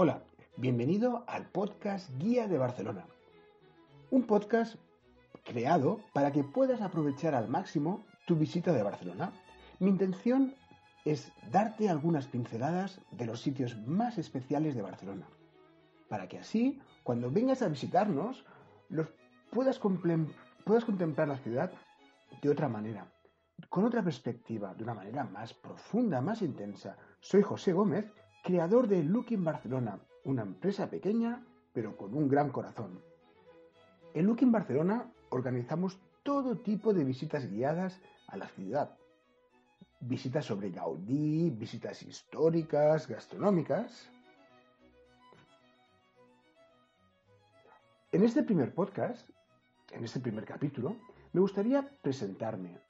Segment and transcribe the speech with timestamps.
[0.00, 0.22] Hola,
[0.56, 3.04] bienvenido al podcast Guía de Barcelona.
[4.12, 4.76] Un podcast
[5.42, 9.32] creado para que puedas aprovechar al máximo tu visita de Barcelona.
[9.80, 10.54] Mi intención
[11.04, 15.26] es darte algunas pinceladas de los sitios más especiales de Barcelona,
[16.08, 18.44] para que así, cuando vengas a visitarnos,
[18.90, 19.08] los
[19.50, 19.80] puedas,
[20.64, 21.72] puedas contemplar la ciudad
[22.40, 23.12] de otra manera,
[23.68, 26.96] con otra perspectiva, de una manera más profunda, más intensa.
[27.18, 28.06] Soy José Gómez
[28.42, 33.00] creador de Looking Barcelona, una empresa pequeña pero con un gran corazón.
[34.14, 38.96] En Looking Barcelona organizamos todo tipo de visitas guiadas a la ciudad.
[40.00, 44.10] Visitas sobre Gaudí, visitas históricas, gastronómicas.
[48.10, 49.30] En este primer podcast,
[49.92, 50.96] en este primer capítulo,
[51.32, 52.80] me gustaría presentarme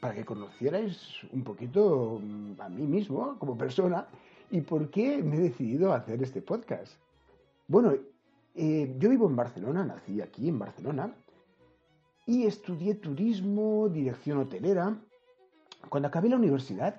[0.00, 2.20] para que conocierais un poquito
[2.58, 4.06] a mí mismo como persona
[4.50, 6.94] ¿Y por qué me he decidido a hacer este podcast?
[7.66, 7.92] Bueno,
[8.54, 11.14] eh, yo vivo en Barcelona, nací aquí en Barcelona
[12.24, 14.96] y estudié turismo, dirección hotelera.
[15.90, 16.96] Cuando acabé la universidad,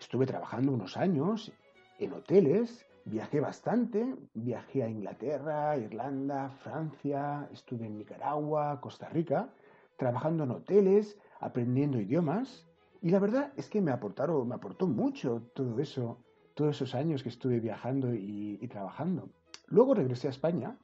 [0.00, 1.52] estuve trabajando unos años
[1.98, 9.50] en hoteles, viajé bastante, viajé a Inglaterra, Irlanda, Francia, estuve en Nicaragua, Costa Rica,
[9.98, 12.66] trabajando en hoteles, aprendiendo idiomas.
[13.02, 16.22] Y la verdad es que me aportaron, me aportó mucho todo eso
[16.56, 19.28] todos esos años que estuve viajando y, trabajando.
[19.68, 20.76] Luego regresé a España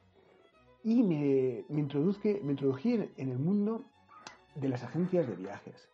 [0.85, 3.83] y me, me, me introdují en, el mundo
[4.55, 5.89] de las agencias de viajes.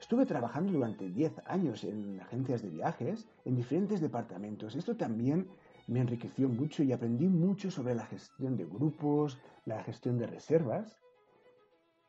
[0.00, 4.74] Estuve trabajando durante 10 años en agencias de viajes, en diferentes departamentos.
[4.74, 5.48] Esto también
[5.86, 10.96] me enriqueció mucho y aprendí mucho sobre la gestión de grupos, la gestión de reservas.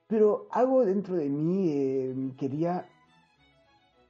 [0.08, 2.88] Pero algo dentro de mí eh, quería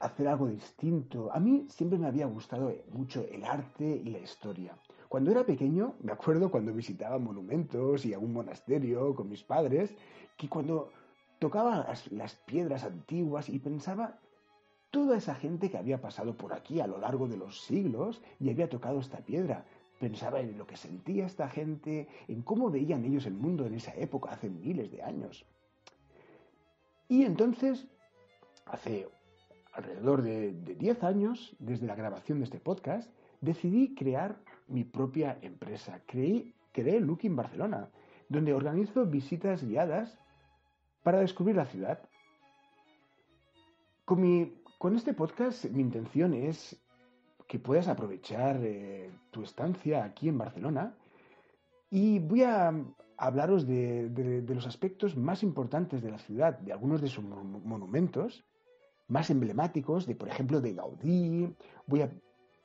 [0.01, 1.31] hacer algo distinto.
[1.31, 4.75] A mí siempre me había gustado mucho el arte y la historia.
[5.07, 9.93] Cuando era pequeño, me acuerdo cuando visitaba monumentos y a un monasterio con mis padres,
[10.37, 10.89] que cuando
[11.39, 14.19] tocaba las, piedras antiguas y pensaba
[14.89, 18.49] toda esa gente que había pasado por aquí a lo largo de los siglos y
[18.49, 19.65] había tocado esta piedra.
[19.99, 23.93] Pensaba en lo que sentía esta gente, en cómo veían ellos el mundo en esa
[23.95, 25.45] época, hace miles de años.
[27.07, 27.85] Y entonces,
[28.65, 29.09] hace
[29.71, 33.09] alrededor de, 10 años, desde la grabación de este podcast,
[33.39, 34.37] decidí crear
[34.67, 36.01] mi propia empresa.
[36.05, 37.89] Creí, creé Looking Barcelona,
[38.29, 40.17] donde organizo visitas guiadas
[41.03, 41.99] para descubrir la ciudad.
[44.05, 46.75] Con, este podcast mi intención es
[47.47, 50.95] que puedas aprovechar eh, tu estancia aquí en Barcelona
[51.89, 52.73] y voy a
[53.17, 58.43] hablaros de, de, los aspectos más importantes de la ciudad, de algunos de sus monumentos
[59.11, 61.53] más emblemáticos, de por ejemplo de Gaudí.
[61.85, 62.09] Voy a,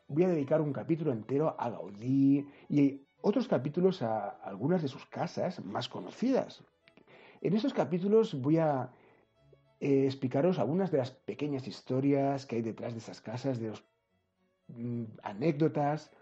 [0.06, 5.04] voy a dedicar un capítulo entero a Gaudí y otros capítulos a algunas de sus
[5.06, 6.62] casas más conocidas.
[7.40, 8.92] En esos capítulos voy a
[9.80, 13.84] eh, explicaros algunas de las pequeñas historias que hay detrás de esas casas, de los
[14.68, 16.12] mm, anécdotas.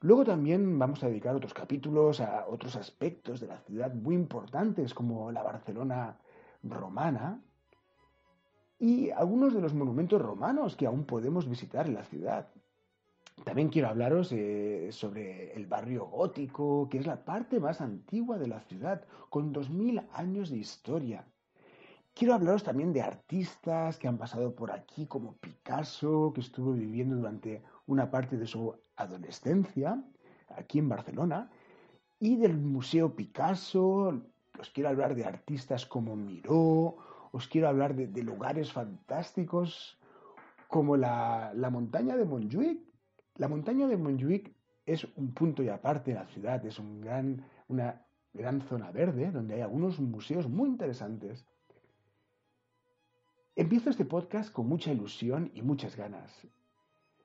[0.00, 4.92] Luego también vamos a dedicar otros capítulos a otros aspectos de la ciudad muy importantes
[4.92, 6.18] como la Barcelona
[6.62, 7.40] romana,
[8.78, 12.48] y algunos de los monumentos romanos que aún podemos visitar en la ciudad.
[13.44, 18.48] También quiero hablaros eh, sobre el barrio gótico, que es la parte más antigua de
[18.48, 21.24] la ciudad, con 2000 años de historia.
[22.14, 27.16] Quiero hablaros también de artistas que han pasado por aquí, como Picasso, que estuvo viviendo
[27.16, 30.02] durante una parte de su adolescencia
[30.48, 31.50] aquí en Barcelona,
[32.18, 34.20] y del Museo Picasso.
[34.58, 36.96] Os quiero hablar de artistas como Miró
[37.32, 39.98] os quiero hablar de, lugares fantásticos
[40.68, 42.80] como la, montaña de Montjuic.
[43.36, 44.54] La montaña de Montjuic
[44.86, 49.30] es un punto y aparte de la ciudad, es un gran, una gran zona verde
[49.30, 51.46] donde hay algunos museos muy interesantes.
[53.54, 56.46] Empiezo este podcast con mucha ilusión y muchas ganas.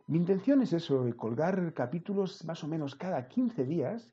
[0.08, 4.12] Mi intención es eso, colgar capítulos más o menos cada 15 días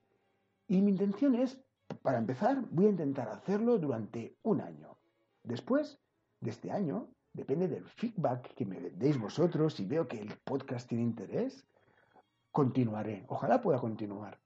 [0.69, 1.61] y mi intención es,
[2.03, 5.00] para empezar, voy a intentar hacerlo durante un año.
[5.43, 5.99] Después
[6.41, 10.89] de este año, depende del feedback que me deis vosotros, si veo que el podcast
[10.89, 11.67] tiene interés,
[12.51, 13.25] continuaré.
[13.29, 14.39] Ojalá pueda continuar.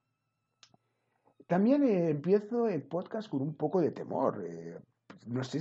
[1.47, 4.43] También eh, empiezo el podcast con un poco de temor.
[4.47, 4.79] Eh,
[5.27, 5.61] no sé,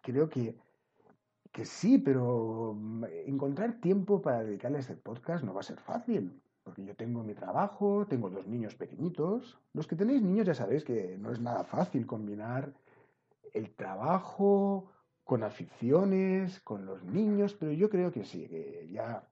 [0.00, 0.56] creo que,
[1.52, 5.80] que sí, pero mm, encontrar tiempo para dedicarle a este podcast no va a ser
[5.80, 6.42] fácil.
[6.62, 9.58] Porque yo tengo mi trabajo, tengo dos niños pequeñitos.
[9.72, 12.74] Los que tenéis niños ya sabéis que no es nada fácil combinar
[13.54, 14.92] el trabajo
[15.24, 19.26] con aficiones, con los niños, pero yo creo que sí, que ya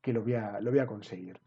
[0.00, 1.40] que lo voy a, lo voy a conseguir.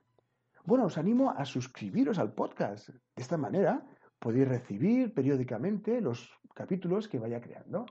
[0.64, 2.90] Bueno, os animo a suscribiros al podcast.
[2.90, 3.86] De esta manera
[4.18, 7.86] podéis recibir periódicamente los capítulos que vaya creando.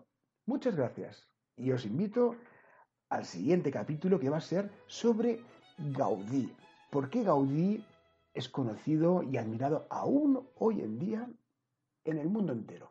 [0.47, 1.29] Muchas gracias.
[1.57, 2.35] Y os invito
[3.11, 5.41] al siguiente capítulo que va a ser sobre
[5.79, 6.53] Gaudí.
[6.91, 7.85] ¿Por qué Gaudí
[8.33, 11.29] es conocido y admirado aún hoy en día
[12.05, 12.91] en el mundo entero?